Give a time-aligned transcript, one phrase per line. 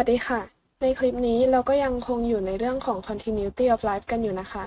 [0.00, 0.40] วัสดีค่ะ
[0.80, 4.64] ในคลิปนี้เราก็ยังคงอยู่ในเรื่องของ continuity of life กันอยู่นะคะ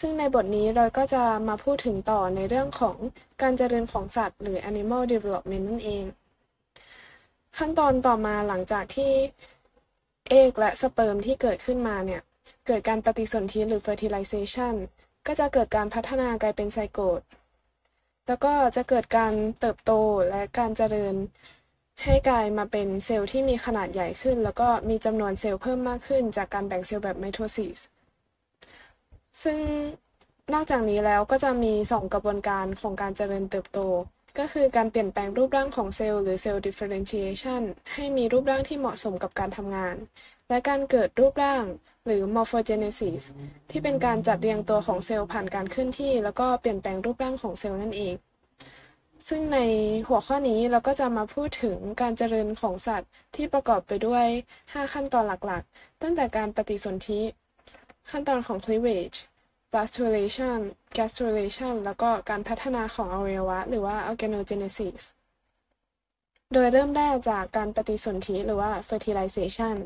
[0.00, 2.96] ซึ่งในบทนี้เราก็จะมาพูดถึงต่อในเรื่องของ
[3.42, 6.04] การเจริญของสัตว์ หรือ animal development นั่นเอง
[7.58, 9.12] ขั้นตอนต่อมาหลังจากที่
[10.30, 12.20] เอกและสเปิร์มที่เกิดขึ้นมาเนี่ย
[12.66, 14.74] เกิดการปฏิสนธิหรือ fertilization
[15.26, 17.20] ก็จะเกิดการพัฒนากลายเป็นไซโกต
[18.26, 19.92] แล้วก็จะเกิดการเติบโต
[20.28, 21.14] และการเจริญ
[22.02, 27.78] ให้กลายมาเป็นเซลล์ที่มีขนาดใหญ่ขึ้น แล้วก็มีจำนวนเซลล์เพิ่มมากขึ้น จากการแบ่งเซลล์แบบไมโทซิส
[29.42, 29.58] ซึ่ง
[30.54, 33.80] นอกจากนี้แล้วก็จะมี 2 กระบวนการของการเจริญเติบโต
[34.38, 37.62] ก็คือการเปลี่ยนแปลงรูปร่างของเซลล์หรือเซลล์ differentiation
[37.94, 39.96] ให้มีรูปร่างที่เหมาะสมกับการทำงาน
[40.48, 41.64] และการเกิดรูปร่าง
[42.06, 43.22] หรือ morphogenesis
[43.70, 48.14] ที่เป็นการจัดเรียงตัวของเซลล์ผ่านการเคลื่อนที่ แล้วก็เปลี่ยนแปลงรูปร่างของเซลล์นั่นเอง
[49.28, 49.58] ซึ่งใน
[50.08, 54.26] หัวข้อนี้เราก็จะมาพูดถึงการเจริญของสัตว์ที่ประกอบไปด้วย
[54.60, 57.20] 5 ขั้นตอนหลักๆ ตั้งแต่การปฏิสนธิ
[58.10, 59.18] ขั้นตอนของ cleavage
[59.72, 60.60] blastulation
[60.96, 65.02] gastrulation แล้วก็การพัฒนาของอวัยวะ หรือว่า organogenesis
[66.52, 69.76] โดยเริ่มแรกจากการปฏิสนธิหรือว่า fertilization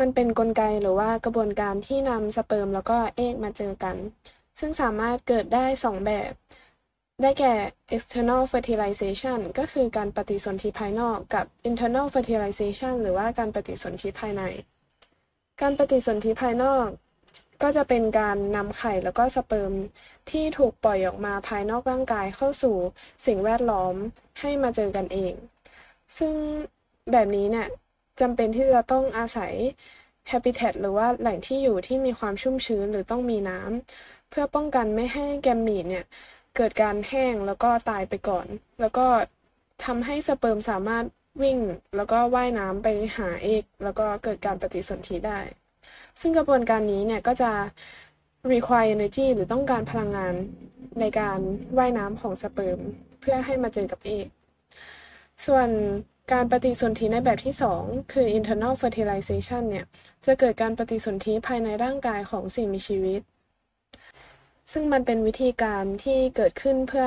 [0.00, 3.96] มันเป็นนกลไกหรือว่ากระบวนการที่นำสเปิร์มแล้วก็เอกมาเจอกัน
[4.58, 6.32] ซึ่งสามารถเกิดได้ 2 แบบ
[7.22, 7.54] ได้แก่
[7.96, 14.42] external fertilization ก็คือการปฏิสนธิภายนอกกับ internal fertilization หรือว่าการปฏิสนธิภายใน
[15.60, 16.86] การปฏิสนธิภายนอก
[17.62, 19.72] ก็จะเป็นการนำไข่แล้วก็สเปิร์ม
[20.30, 22.76] ที่ถูกปล่อยออกมาภายนอกร่างกายเข้าสู่
[23.26, 23.94] สิ่งแวดล้อม
[24.40, 25.32] ให้มาเจอกันเอง
[26.18, 26.32] ซึ่ง
[27.12, 27.68] แบบนี้เนี่ย
[28.20, 29.52] จำเป็นที่จะต้องอาศัย
[30.30, 36.04] habitat หรือว่าแหล่งที่อยู่ที่มีความชุ่มชื้นหรือต้องมีน้ำเพื่อป้องกันไม่ให้แกมมีเนี่ย
[36.58, 38.46] เกิดการแห้งแล้วก็ตายไปก่อน
[38.80, 39.06] แล้วก็
[39.84, 41.04] ทำให้สเปิร์มสามารถ
[41.42, 41.58] วิ่ง
[41.96, 45.40] แล้วก็ว่ายน้ำไปหาเอก แล้วก็เกิดการปฏิสนธิได้
[46.20, 47.52] ซึ่งกระบวนการนี้เนี่ยก็จะ
[48.52, 50.34] require energy หรือต้องการพลังงาน
[51.00, 51.38] ในการ
[51.78, 52.80] ว่ายน้ำของสเปิร์ม
[53.20, 54.28] เพื่อให้มาเจอกับเอก
[55.46, 55.68] ส่วน
[56.32, 59.86] การปฏิสนธิในแบบที่ 2 คือ internal fertilization เนี่ย
[60.26, 63.20] จะเกิดการปฏิสนธิภายในร่างกายของสิ่งมีชีวิต
[64.72, 67.06] ซึ่งมันเป็นวิธีการที่เกิดขึ้นเพื่อ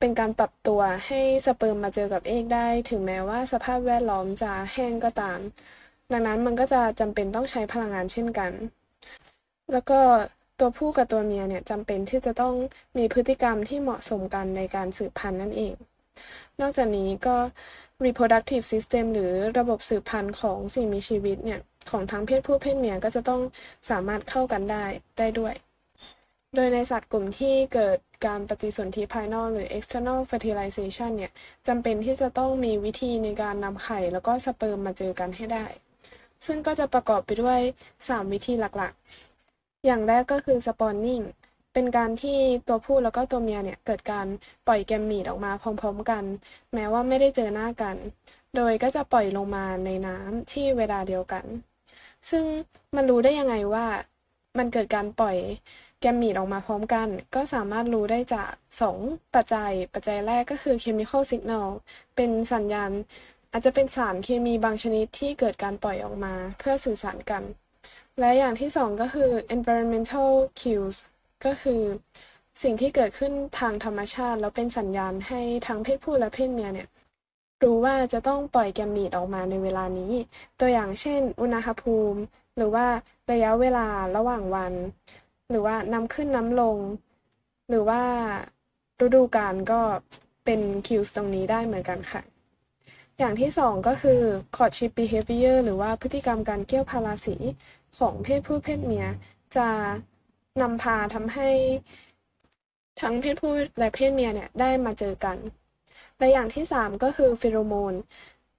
[0.00, 5.40] เป็นการปรับตัวให้สเปิร์มมาเจอกับเอกได้ ถึงแม้ว่าสภาพแวดล้อมจะแห้งก็ตาม
[6.12, 8.52] ดังนั้นมันก็จะจำเป็นต้องใช้พลังงานเช่นกัน
[9.72, 10.00] แล้วก็
[10.58, 12.54] ตัวผู้กับตัวเมียเนี่ยจำเป็นที่จะต้อง
[12.98, 15.74] มีพฤติกรรมที่เหมาะสมกันในการสืบพันธุ์นั่นเอง
[16.60, 17.36] นอกจากนี้ก็
[18.04, 21.60] reproductive system หรือระบบสืบพันธุ์ของสิ่งมีชีวิตเนี่ย
[21.90, 23.40] ของทั้งเพศผู้เพศเมียก็จะต้อง
[23.90, 24.84] สามารถเข้ากันได้
[25.18, 25.54] ได้ด้วย
[26.56, 31.32] โดยในสัตว์กลุ่มที่เกิดการปฏิสนธิภายนอกหรือ external fertilization เนี่ย
[31.66, 35.66] จำเป็นที่จะต้องมีวิธีในการนำไข่แล้วก็สเปิร์มมาเจอกันให้ได้
[36.46, 37.58] ซึ่งก็จะประกอบไปด้วย
[37.98, 41.24] 3 วิธีหลักๆ อย่างแรกก็คือ spawning
[41.72, 44.26] เป็นการที่ตัวผู้แล้วก็ตัวเมียเนี่ยเกิดการ
[44.66, 46.24] ปล่อยแกมมีดออกมาพร้อม ๆ กัน
[46.74, 47.96] แม้ว่าไม่ได้เจอหน้ากัน
[48.56, 51.44] โดยก็จะปล่อยลงมาในน้ำที่เวลาเดียวกัน
[52.30, 52.44] ซึ่ง
[52.96, 53.86] มันรู้ได้ยังไงว่า
[54.58, 55.36] มันเกิดการปล่อย
[56.02, 58.50] แกมมีดออกมาพร้อมกัน ก็สามารถรู้ได้จาก
[58.92, 61.68] 2 ปัจจัย ปัจจัยแรกก็คือ chemical signal
[62.16, 62.90] เป็นสัญญาณ
[63.52, 67.42] อาจจะเป็นสารเคมีบางชนิดที่เกิดการปล่อยออกมาเพื่อสื่อสารกัน
[68.18, 70.30] และอย่างที่ 2 ก็คือ environmental
[70.60, 70.96] cues
[71.44, 71.82] ก็คือ
[72.62, 76.88] สิ่งที่เกิดขึ้นทางธรรมชาติ แล้วเป็นสัญญาณให้ทั้งเพศผู้และเพศเมียเนี่ย
[77.62, 80.12] รู้ว่าจะต้องปล่อยแกมมีดออกมาในเวลานี้
[80.60, 82.20] ตัวอย่างเช่น อุณหภูมิ
[82.56, 82.86] หรือว่า
[83.30, 83.86] ระยะเวลา
[84.16, 84.72] ระหว่างวัน
[85.52, 86.78] หรือว่าน้ำขึ้นน้ำลง
[87.68, 88.02] หรือว่า
[89.04, 89.80] ฤดูกาลก็
[90.44, 92.22] เป็นคิวตรงนี้ได้เหมือนกันค่ะ
[93.18, 94.20] อย่างที่สองก็คือ
[94.56, 97.36] courtship behavior หรือว่าพฤติกรรมการเกี่ยวพาราสี
[97.98, 99.06] ของเพศผู้เพศเมีย
[99.56, 99.68] จะ
[100.60, 101.50] นำพาทำให้
[103.00, 105.36] ทั้งเพศผู้และเพศเมียเนี่ยได้มาเจอกัน
[106.18, 107.94] และอย่างที่สามก็คือฟิโรโมน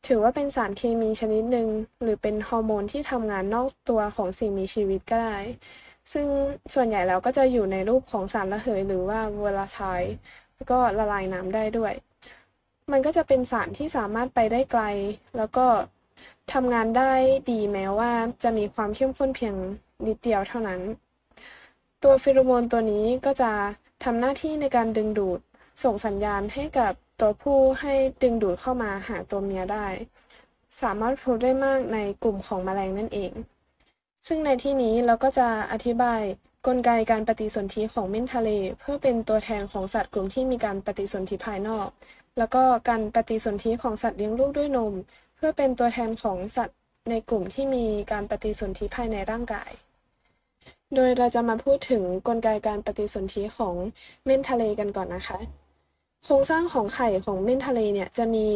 [0.07, 1.67] ถือว่าเป็นสารเคมีชนิดหนึ่ง
[2.01, 5.37] หรือเป็นฮอร์โมนที่ทำงานนอกตัวของสิ่งมีชีวิตก็ได้
[6.11, 6.27] ซึ่ง
[6.73, 10.01] ส่วนใหญ่แล้วก็จะอยู่ในรูปของสารระเหยหรือว่าเวลาทาย
[10.55, 11.93] แล้วก็ละลายน้ำได้ด้วย
[12.91, 14.83] มันก็จะเป็นสารที่สามารถไปได้ไกล
[15.37, 15.65] แล้วก็
[16.53, 17.13] ทำงานได้
[17.51, 18.11] ดีแม้ว่า
[18.43, 19.55] จะมีความเข้มข้นเพียง
[20.07, 20.81] นิดเดียวเท่านั้น
[22.03, 23.51] ตัวฟิโรโมนตัวนี้ก็จะ
[24.03, 25.39] ทำหน้าที่ในการดึงดูด
[25.83, 29.87] ส่งสัญญาณให้กับตัวผู้ให้ดึงดูดเข้ามาหาตัวเมียได้
[30.81, 33.31] สามารถพบได้มากในกลุ่มของแมลงนั่นเอง
[34.27, 36.21] ซึ่งในที่นี้เราก็จะอธิบาย
[36.67, 38.49] กลไกการปฏิสนธิของเม่นทะเล
[38.79, 41.87] เพื่อเป็นตัวแทนของสัตว์กลุ่มที่มีการปฏิสนธิภายนอก
[42.37, 44.93] แล้วก็การปฏิสนธิของสัตว์เลี้ยงลูกด้วยนม
[45.35, 46.77] เพื่อเป็นตัวแทนของสัตว์
[47.09, 49.71] ในกลุ่มที่มีการปฏิสนธิภายในร่างกาย
[50.95, 53.75] โดยเราจะมาพูดถึงกลไกการปฏิสนธิของ
[54.25, 55.39] เม่นทะเลกันก่อนนะคะ
[56.23, 58.47] โครงสร้างของไข่ของเม่นทะเลเนี่ยจะมี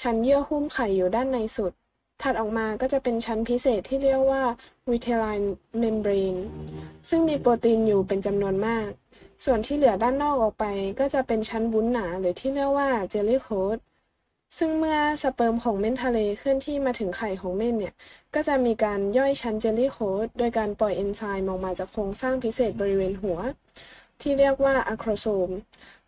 [0.00, 1.72] ชั้นเยื่อหุ้มไข่อยู่ด้านในสุด
[2.22, 4.42] ถัดออกมาก็จะเป็นชั้นพิเศษที่เรียกว่า
[4.90, 5.46] vitelline
[5.82, 6.40] membrane
[7.08, 8.88] ซึ่งมีโปรตีนอยู่เป็นจำนวนมาก
[9.44, 10.64] ส่วนที่เหลือด้านนอกออกไป
[11.00, 13.78] ก็จะเป็นชั้นวุ้นหนาหรือที่เรียกว่า jelly coat
[14.58, 17.94] ซึ่งเมื่อสเปิร์มของเม่นทะเลเคลื่อนที่มาถึงไข่ของเม่นเนี่ย
[18.34, 23.38] ก็จะมีการย่อยชั้น jelly coat โดยการปล่อยเอนไซม์ออกมาจากโครงสร้างพิเศษบริเวณหัว
[24.22, 25.50] ที่เรียกว่า acrosome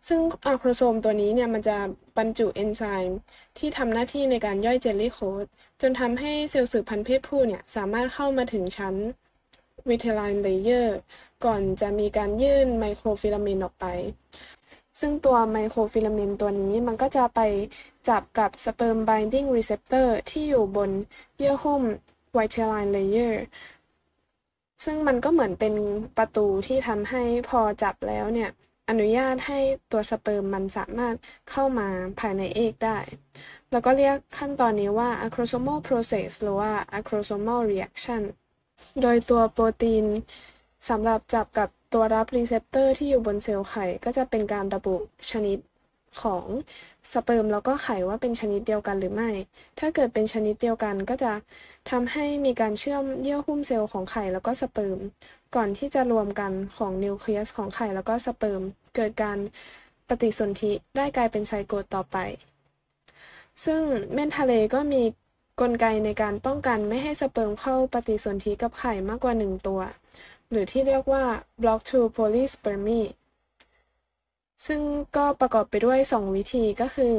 [0.07, 1.77] ซึ่ง acrosome ตัวนี้เนี่ยมันจะ
[2.17, 3.19] บรรจุเอนไซม์
[3.57, 5.45] ที่ทำหน้าที่ในการย่อย jelly coat
[5.81, 8.95] จนทำให้เซลล์สืบพันธุ์เพศผู้เนี่ยสามารถเข้ามาถึงชั้น
[9.89, 10.97] vitelline layer
[11.45, 13.85] ก่อนจะมีการยื่น microfilament ออกไป
[14.99, 17.39] ซึ่งตัว microfilament ตัวนี้มันก็จะไป
[18.09, 20.89] จับกับสเปิร์ม binding receptor ที่อยู่บน
[21.37, 21.83] เยื่อหุ้ม
[22.37, 23.33] vitelline layer
[24.83, 25.73] ซึ่งมันก็เหมือนเป็น
[26.17, 28.49] ประตูที่ทำให้พอจับแล้วเนี่ย
[28.89, 29.59] อนุญาตให้
[29.91, 31.15] ตัวสเปิร์มมันสามารถ
[31.49, 31.87] เข้ามา
[32.19, 32.97] ภายใน egg ได้
[33.71, 38.21] แล้วก็เรียกขั้นตอนนี้ว่า acrosomal process หรือว่า acrosomal reaction
[39.01, 40.05] โดยตัวโปรตีน
[40.89, 44.95] สำหรับจับกับตัวรับ receptor ที่อยู่บนเซลล์ไข่ ก็จะเป็นการระบุ
[45.31, 45.57] ชนิด
[46.23, 46.45] ของ
[47.11, 49.29] สเปิร์มแล้วก็ไข่ว่าเป็นชนิดเดียวกันหรือไม่
[49.79, 51.33] ถ้าเกิดเป็นชนิดเดียวกันก็จะ
[51.89, 54.99] ทำให้มีการเชื่อมเยื่อหุ้มเซลล์ของไข่แล้วก็สเปิร์ม
[55.55, 58.61] ก่อนที่จะรวมกันของนิวเคลียสของไข่แล้วก็สเปิร์ม
[58.95, 59.37] เกิดการ
[60.07, 62.17] ปฏิสนธิได้กลายเป็นไซโกตต่อไป
[63.65, 63.81] ซึ่ง
[64.13, 65.03] เม่นทะเลก็มี
[65.61, 69.81] กลไกในการป้องกันไม่ให้สเปิร์มเข้าปฏิสนธิกับไข่มากกว่า 1 ตัว
[70.49, 71.23] หรือที่เรียกว่า
[71.61, 73.01] block to polyspermy
[74.65, 74.81] ซึ่ง
[75.15, 77.13] ก็ประกอบไปด้วย 2 วิธีก็คือ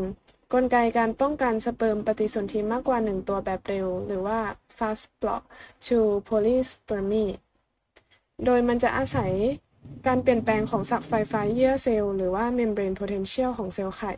[0.00, 0.52] 1.
[0.52, 4.38] กลไกการป้องกันสเปิร์มปฏิสนธิมากกว่า 1 ตัวแบบเร็ว หรือว่า
[4.76, 5.42] fast block
[5.86, 5.98] to
[6.28, 7.26] polyspermy
[8.44, 9.32] โดยมันจะอาศัย
[10.06, 14.12] การเปลี่ยนแปลงของศักย์ไฟฟ้าเยื่อเซลล์หรือว่า membrane potential ของเซลล์ไข่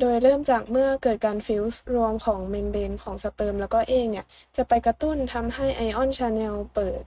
[0.00, 4.26] โดยเริ่มจากเมื่อเกิดการฟิวส์รวมของ membrane ของสเปิร์มแล้วก็ egg เนี่ย
[4.56, 7.02] จะไปกระตุ้นทำให้ ion channel เปิด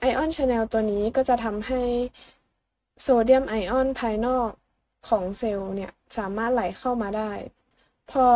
[0.00, 1.82] ion channel ตัวนี้ก็จะทำให้
[3.00, 4.50] โซเดียมไอออนภายนอก
[5.08, 7.32] ของเซลล์เนี่ยสามารถไหลเข้ามาได้
[8.10, 8.26] พอ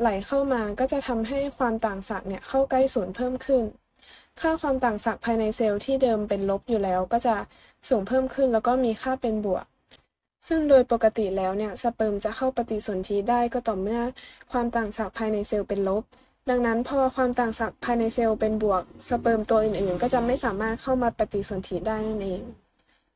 [0.00, 3.64] ไหลเข้ามาก็จะทำให้ความต่างศักย์เนี่ยเข้าใกล้ศูนย์เพิ่มขึ้น
[4.40, 7.36] ค่าความต่างศักย์ภายในเซลล์ที่เดิมเป็นลบอยู่แล้วก็จะ
[7.88, 9.64] สูงเพิ่มขึ้นแล้วก็มีค่าเป็นบวก
[10.46, 14.02] ซึ่งโดยปกติแล้วเนี่ยสเปิร์มจะเข้าปฏิสนธิได้ก็ต่อเมื่อ
[14.52, 16.02] ความต่างศักย์ภายในเซลล์เป็นลบ
[16.50, 22.42] ดังนั้นพอความต่างศักย์ภายในเซลล์เป็นบวก สเปิร์มตัวอื่นๆ ก็จะไม่สามารถเข้ามาปฏิสนธิได้นั่นเอง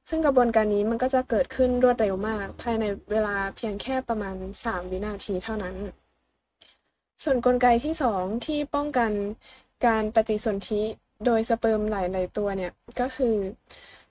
[0.09, 4.35] ซึ่งกระบวนการนี้มันก็จะเกิดขึ้นรวดเร็วมาก ภายในเวลาเพียงแค่ประมาณ
[4.65, 5.77] 3 วินาทีเท่านั้น
[7.23, 9.13] ส่วนกลไกที่ 2 ที่ป้องกัน
[9.87, 10.83] การปฏิสนธิ
[11.25, 13.37] โดยสเปิร์มหลาย ๆ ตัวเนี่ย ก็คือ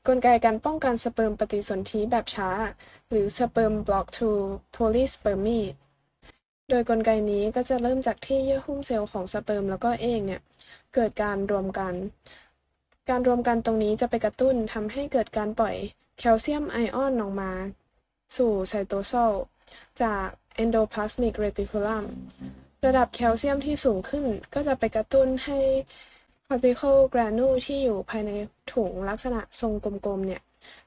[0.07, 2.49] กลไกการป้องกันสเปิร์มปฏิสนธิแบบช้า
[3.09, 4.29] หรือ slow block to
[4.71, 5.59] polyspermy
[6.69, 10.41] โดยกลไกนี้ก็จะเริ่มจากที่เยื่อหุ้มเซลล์ของสเปิร์มแล้วก็ egg เนี่ย
[10.93, 11.93] เกิดการรวมกัน
[13.09, 15.75] การรวมกันตรงนี้จะไปกระตุ้นทำให้เกิดการปล่อย
[16.19, 17.51] แคลเซียมไอออนออกมา
[18.35, 19.33] สู่ cytosol
[20.01, 20.25] จาก
[20.55, 22.05] endoplasmic reticulum
[22.85, 25.59] ระดับแคลเซียมที่สูงขึ้นก็จะไปกระตุ้นให้
[26.47, 28.31] cortical granule ที่อยู่ภายใน
[28.71, 30.41] ถุงลักษณะทรงกลมๆเนี่ย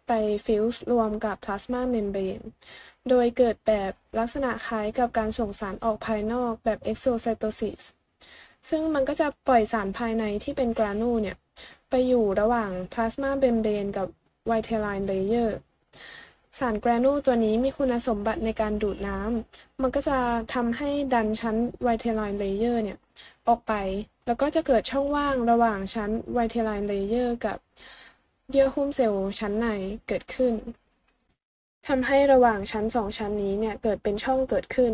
[0.07, 0.13] ไป
[0.47, 2.41] ฟิวส์รวมกับ plasma membrane
[3.09, 7.83] โดยเกิดแบบลักษณะคล้ายกับการส่งสารออกภายนอกแบบ exocytosis
[8.69, 11.37] ซึ่งมันก็จะปล่อยสารภายในที่เป็น granule เนี่ย
[11.91, 14.09] ไปอยู่ระหว่าง plasma membrane กับ
[14.47, 15.57] vitelline layer
[16.59, 20.19] สาร granule ตัวนี้มีคุณสมบัติในการดูดน้ำ มันก็จะ
[20.55, 22.99] ทำให้ดันชั้น vitelline layer เนี่ย
[23.49, 23.73] ออกไป
[24.27, 27.59] แล้วก็จะเกิดช่องว่างระหว่างชั้น vitelline layer กับ
[28.51, 29.67] เยื่อหุ้มเซลล์ชั้นใน
[30.09, 30.55] เกิดขึ้น
[31.89, 34.93] ทำให้ระหว่างชั้นสองชั้นนี้เนี่ย เกิดเป็นช่องเกิดขึ้น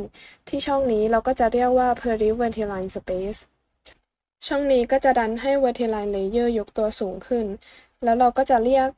[0.48, 3.40] ที่ช่องนี้เราก็จะเรียกว่า perivitelline space
[4.44, 7.46] ช่องนี้ก็จะดันให้ vertiline layer ยกตัวสูงขึ้น
[8.02, 8.88] แล้วเราก็จะเรียก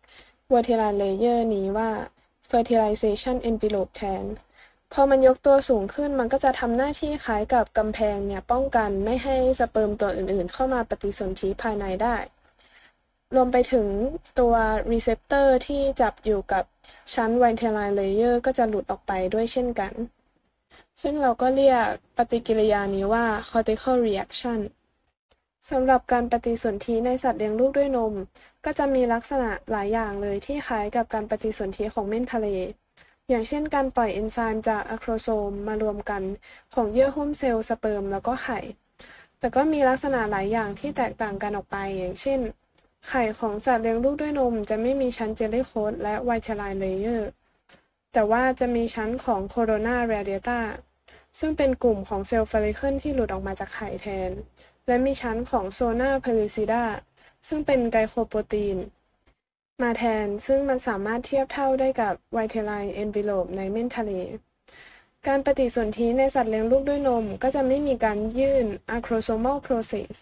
[0.52, 1.90] vertiline layer นี้ว่า
[2.50, 4.24] fertilization envelope แทน
[4.92, 12.16] พอมันยกตัวสูงขึ้นมันก็จะทำหน้าที่คล้ายกับกำแพงเนี่ยป้องกันไม่ให้สเปิร์มตัวอื่นๆ เข้ามาปฏิสนธิภายในได้
[13.34, 13.86] รวมไปถึง
[14.38, 14.54] ตัว
[14.92, 16.64] receptor ที่จับอยู่กับ
[17.14, 19.92] ชั้น vertiline layer ก็จะหลุดออกไปด้วยเช่นกัน
[21.02, 21.84] ซึ่งเราก็เรียก
[22.16, 24.58] ปฏิกิริยานี้ว่า cortical reaction
[25.66, 28.14] สำหรับการปฏิสนธิในสัตว์เลี้ยงลูกด้วยนม
[28.64, 32.46] ก็จะมีลักษณะหลายอย่างเลยที่คล้ายกับการปฏิสนธิของเม่นทะเล
[33.28, 36.22] อย่างเช่นการปล่อยเอนไซม์จากอะโครโซมการรวมกัน
[36.74, 38.58] ของเยื่อหุ้มเซลล์สเปิร์มแล้วก็ไข่
[39.38, 42.40] แต่ก็มีลักษณะหลายอย่างที่แตกต่างกันออกไป อย่างเช่น
[43.08, 47.28] ไข่ของสัตว์เลี้ยงลูกด้วยนม จะไม่มีชั้น jelly coat และ vitelline layer
[48.12, 50.60] แต่ว่าจะมีชั้นของ corona radiata
[51.38, 54.30] ซึ่งเป็นกลุ่มของเซลล์ follicle ที่หลุดออกมาจากไข่แทน
[54.88, 56.84] และมีชั้นของ zona pellucida
[57.48, 58.78] ซึ่งเป็นไกลโคโปรตีน
[59.82, 64.12] มาแทนซึ่งมันสามารถเทียบเท่าได้กับ vitelline envelope ในเม่นทะเล
[65.26, 68.66] การปฏิสนธิในสัตว์เลี้ยงลูกด้วยนมก็จะไม่มีการยื่น
[68.96, 70.12] acrosomal process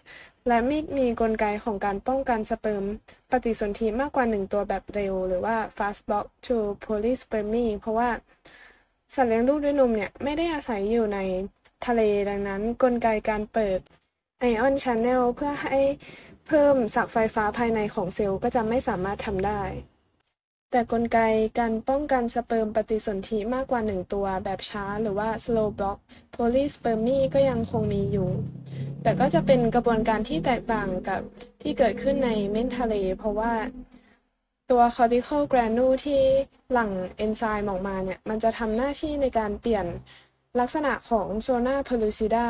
[0.47, 2.83] และไม่มีกลไกของการป้องกันสเปิร์ม
[3.31, 8.09] ปฏิสนธิมากกว่า1ตัวแบบเร็ว หรือว่า fast block to polyspermy เพราะว่า
[9.15, 11.19] สัตว์เลี้ยงลูกด้วยนมเนี่ย ไม่ได้อาศัยอยู่ใน
[11.85, 13.79] ทะเลดังนั้น กลไกการเปิด
[14.39, 15.77] ion channel เพื่อให้
[16.47, 19.63] เพิ่มศักย์ไฟฟ้าภายในของเซลล์ก็จะไม่สามารถทำได้
[20.71, 21.19] แต่กลไก
[21.59, 25.97] การป้องกันสเปิร์มปฏิสนธิมากกว่า 1 ตัวแบบช้าหรือว่า slow block
[26.35, 28.29] polyspermy ก็ยังคงมีอยู่
[29.03, 31.21] แต่ก็จะเป็นกระบวนการที่แตกต่างกับ
[31.61, 33.53] ที่เกิดขึ้นในเม่นทะเล เพราะว่า
[34.71, 36.21] ตัว cortical granule ที่
[36.71, 39.85] หลั่งเอนไซม์ออกมาเนี่ย มันจะทำหน้าที่ในการเปลี่ยน
[40.59, 42.47] ลักษณะของโซนาเพลูซิดา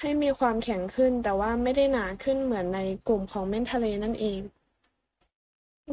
[0.00, 4.40] ให้มีความแข็งขึ้นแต่ว่าไม่ได้หนาขึ้นเหมือนในกลุ่มของเม่นทะเลนั่นเอง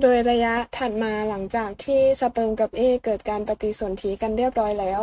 [0.02, 5.02] โดยระยะถัดมาหลังจากที่สเปิร์มกับเอเกิดการปฏิสนธิกันเรียบร้อยแล้ว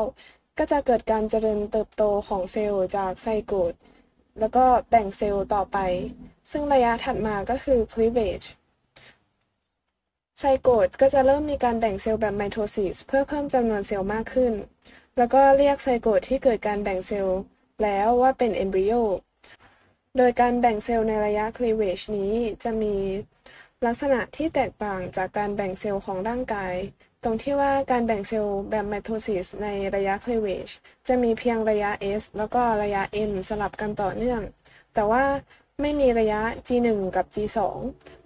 [0.58, 3.73] ก็จะเกิดการเจริญเติบโตของเซลล์จากไซโกต
[4.38, 5.78] แล้วก็แบ่งเซลล์ต่อไป
[6.50, 8.46] ซึ่งระยะถัดมาก็คือ cleavage
[10.38, 14.52] ไซโกตก็จะเริ่มมีการแบ่งเซลล์แบบไมโทซิสเพื่อเพิ่มจำนวนเซลล์มากขึ้น
[15.16, 17.38] แล้วก็เรียกไซโกตที่เกิดการแบ่งเซลล์
[17.83, 18.94] แล้วว่าเป็น embryo
[20.16, 22.95] โดยการแบ่งเซลล์ในระยะ cleavage นี้จะมี
[23.87, 26.75] ลักษณะที่แตกต่างจากการแบ่งเซลล์ของร่างกาย
[27.23, 30.73] ตรงที่ว่าการแบ่งเซลล์แบบไมโทซิสในระยะ cleavage
[31.09, 31.90] จะมีเพียงระยะ
[32.21, 34.40] S แล้วก็ระยะ M สลับกันต่อเนื่อง
[34.95, 35.25] แต่ว่า
[35.81, 37.59] ไม่มีระยะ G1 กับ G2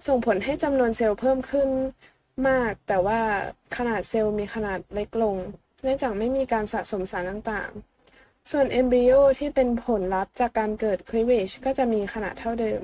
[0.06, 1.68] ส่งผลให้จำนวนเซลล์เพิ่มขึ้น
[2.48, 3.20] มาก แต่ว่า
[3.76, 5.36] ขนาดเซลล์มีขนาดเล็กลง
[5.82, 7.97] เนื่องจากไม่มีการสะสมสารต่างๆ
[8.50, 12.80] ส่วน embryo ที่เป็นผลลัพธ์จากการเกิด cleavage ก็จะมีขนาดเท่าเดิม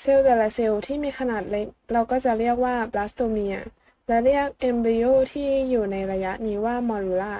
[0.00, 3.56] เซลล์แต่ละเซลล์ที่มีขนาดเล็ก เราก็จะเรียกว่าบลาสโตเมีย
[4.08, 7.34] และเรียกเอมบริโอที่อยู่ในระยะนี้ว่ามอรูล่า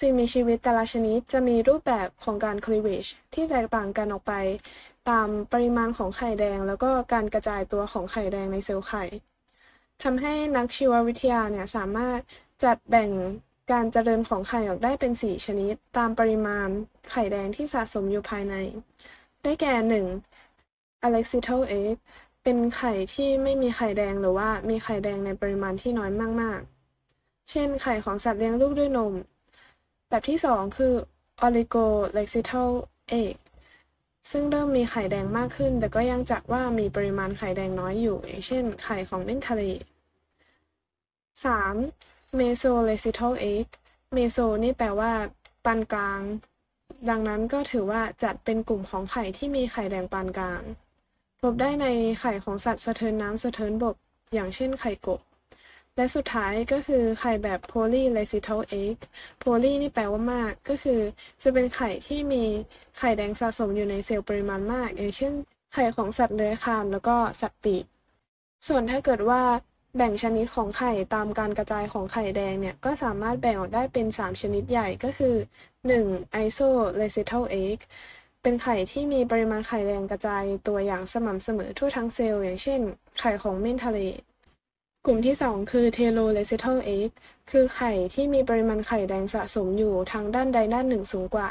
[0.00, 4.32] สิ่งมีชีวิตแต่ละชนิดจะมีรูปแบบของการคลีเวชที่แตกต่างกันออกไป
[5.10, 9.04] ตามปริมาณของไข่แดง แล้วก็การกระจายตัวของไข่แดงในเซลล์ไข่
[10.02, 12.18] ทำให้นักชีววิทยาเนี่ยสามารถ
[12.64, 13.10] จัดแบ่ง
[13.72, 16.68] การเจริญของไข่ออกได้เป็น 4 ชนิด ตามปริมาณ
[17.10, 18.54] ไข่แดงที่สะสมอยู่ภายใน
[19.42, 19.74] ได้แก่
[20.40, 21.06] 1.
[21.06, 21.96] Alexithyl egg
[22.42, 26.60] เป็นไข่ที่ไม่มีไข่แดงหรือว่ามีไข่แดงในปริมาณที่น้อยมาก
[27.04, 29.12] ๆ เช่น ไข่ของสัตว์เลี้ยงลูกด้วยนม
[30.08, 30.94] แบบที่ 2 คือ
[31.44, 32.70] Oligolecithal
[33.22, 33.36] egg
[34.30, 39.62] ซึ่งเริ่มมีไข่แดงมากขึ้น แต่ก็ยังจัดว่ามีปริมาณไข่แดงน้อยอยู่ อย่างเช่น ไข่ของเม่นทะเล
[41.44, 42.15] 3.
[42.38, 43.66] Mesolecithal egg
[44.14, 45.12] Meso นี่แปลว่า
[45.64, 46.20] ปานกลาง
[47.08, 50.62] ดังนั้นก็ถือว่าจัดเป็นกลุ่มของไข่ที่มีไข่แดงปานกลาง
[51.40, 51.86] พบได้ใน
[52.20, 53.96] ไข่ของสัตว์สะเทินน้ำสะเทินบก
[54.32, 55.20] อย่างเช่นไข่กบ
[55.96, 58.96] และสุดท้ายก็คือไข่แบบ polylecithal egg
[59.42, 61.00] poly นี่แปลว่ามาก ก็คือ
[61.42, 62.44] จะเป็นไข่ที่มี
[62.98, 65.32] ไข่แดงสะสมอยู่ในเซลล์ปริมาณมาก อย่างเช่น
[65.74, 67.84] ไข่ของสัตว์เลื้อยคลานแล้วก็สัตว์ปีก
[68.66, 69.42] ส่วนถ้าเกิดว่า
[69.96, 75.34] แบ่งชนิดของไข่ตามการกระจายของไข่แดงเนี่ย ก็สามารถแบ่งออกได้เป็น 3 ชนิดใหญ่ก็คือ
[75.86, 76.44] 1.
[76.44, 77.78] isolecithal egg
[78.42, 82.80] เป็นไข่ที่มีปริมาณไข่แดงกระจายตัวอย่างสม่ำเสมอทั่วทั้งเซลล์ อย่างเช่น
[83.20, 83.98] ไข่ของเม่นทะเล
[85.06, 87.10] กลุ่มที่ 2 คือ t e l o l e c i t a l egg
[87.50, 91.48] คือไข่ที่มีปริมาณไข่แดงสะสมอยู่ทางด้านใดด้านหนึ่งสูงกว่า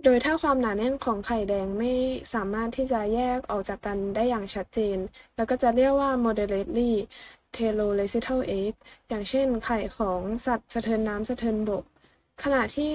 [0.00, 1.92] โดยถ้าความหนาแน่นของไข่แดงไม่
[2.34, 4.98] สามารถที่จะแยกออกจากกันได้อย่างชัดเจน
[5.36, 6.92] แล้วก็จะเรียกว่า moderately
[7.54, 8.72] t e l o l e c i t a l egg
[9.08, 11.84] อย่างเช่น ไข่ของสัตว์สะเทินน้ำสะเทินบก
[12.42, 12.92] ขณะที่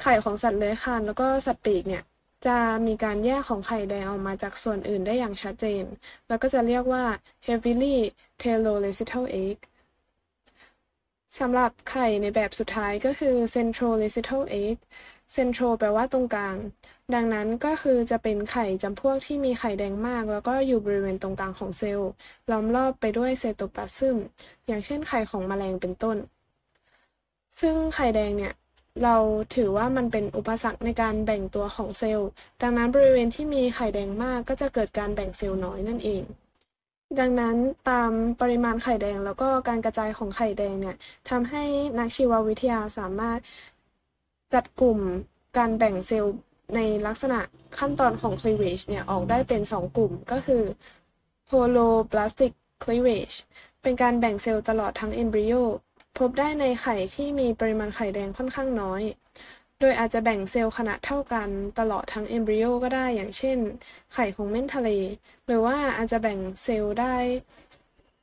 [0.00, 2.02] ไข่ของสัตว์เลื้อยคลานแล้วก็สัตว์ปีกเนี่ย
[2.46, 2.56] จะ
[2.86, 5.84] มีการแยกของไข่แดงออกมาจากส่วนอื่นได้อย่างชัดเจน
[6.28, 7.04] แล้วก็จะเรียกว่า
[7.46, 7.96] heavily
[8.42, 9.56] telolecital egg
[11.38, 14.76] สำหรับไข่ในแบบสุดท้ายก็คือ centrolecital egg
[15.36, 16.56] central แปลว่าตรงกลาง
[17.14, 22.10] ดังนั้นก็คือจะเป็นไข่จำพวกที่มีไข่แดงมาก แล้วก็อยู่บริเวณตรงกลางของเซลล์
[22.50, 24.16] ล้อมรอบไปด้วยเซโตพลาซึม
[24.66, 26.16] อย่างเช่นไข่ของแมลงเป็นต้น
[27.60, 28.54] ซึ่งไข่แดงเนี่ย
[29.04, 29.16] เรา
[29.54, 32.28] ถือว่ามันเป็นอุปสรรคในการแบ่งตัวของเซลล์
[32.62, 36.22] ดังนั้นบริเวณที่มีไข่แดงมากก็จะเกิดการแบ่งเซลล์น้อยนั่นเอง
[37.20, 37.56] ดังนั้น
[37.90, 40.96] ตามปริมาณไข่แดงแล้วก็การกระจายของไข่แดงเนี่ย
[41.28, 41.64] ทำให้
[41.98, 43.38] นักชีววิทยาสามารถ
[44.54, 44.98] จัดกลุ่ม
[45.56, 46.34] การแบ่งเซลล์
[46.74, 47.40] ในลักษณะ
[47.78, 50.62] ขั้นตอนของ cleavage เนี่ย ออกได้เป็น 2 กลุ่มก็คือ
[51.50, 52.52] holoblastic
[52.82, 53.36] cleavage
[53.82, 55.62] เป็นการแบ่งเซลล์ตลอดทั้ง embryo
[56.18, 59.02] พบได้ในไข่ที่มีปริมาณไข่แดงค่อนข้างน้อย
[59.80, 63.58] โดยอาจจะแบ่งเซลล์ขนาดเท่ากันตลอดทั้ง embryo ก็ได้อย่างเช่น
[64.14, 64.90] ไข่ของเม่นทะเล
[65.46, 67.16] หรือว่าอาจจะแบ่งเซลล์ได้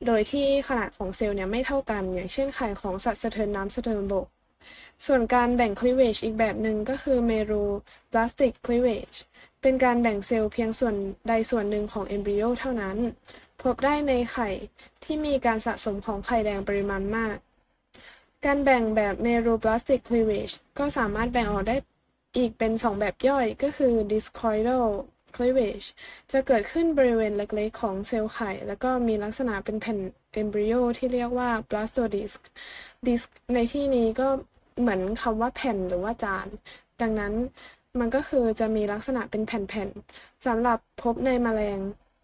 [0.05, 4.27] โดยที่ขนาดของเซลล์เนี่ยไม่เท่ากัน อย่างเช่นไข่ของสัตว์สะเทินน้ำสะเทินบก
[5.05, 9.17] ส่วนการแบ่ง cleavage อีกแบบหนึ่งก็คือ meroblastic cleavage
[9.61, 10.95] เป็นการแบ่งเซลล์เพียงส่วน
[11.27, 12.97] ใดส่วนหนึ่งของ embryo เท่านั้น
[13.61, 14.49] พบได้ในไข่
[15.03, 17.35] ที่มีการสะสมของไข่แดงปริมาณมาก
[18.45, 21.77] การแบ่งแบบ meroblastic cleavage ก็สามารถแบ่งออกได้
[22.37, 24.85] อีกเป็น 2 แบบย่อยก็คือ discoidal
[25.35, 25.87] cleavage
[26.31, 29.99] จะเกิดขึ้นบริเวณเล็กๆ ของเซลล์ไข่ แล้วก็มีลักษณะเป็นแผ่น
[30.41, 32.39] embryo ที่เรียกว่า blastodisc
[33.07, 34.27] disc ในที่นี้ก็
[34.79, 36.47] เหมือนคำว่าแผ่นหรือว่าจาน
[37.01, 37.33] ดังนั้น
[37.99, 41.79] มันก็คือจะมีลักษณะเป็นแผ่นๆสำหรับพบในแมลง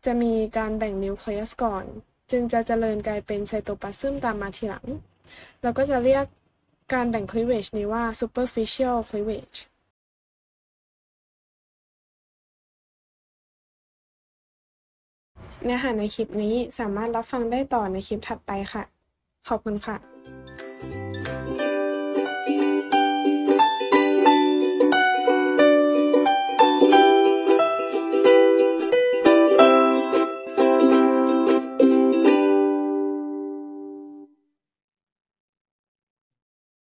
[0.06, 1.86] จะมีการแบ่งนิวเคลียสก่อน
[2.32, 4.86] จึงจะเจริญกลายเป็นไซโตพลาซึมตามมาทีหลัง
[5.62, 6.26] เราก็จะเรียก
[6.94, 9.60] การแบ่ง cleavage นี้ว่า superficial cleavage
[15.64, 18.84] เนื้อหาในคลิปนี้สามารถรับฟังได้ต่อในคลิปถัดไปค่ะ
[19.48, 20.11] ขอบคุณค่ะ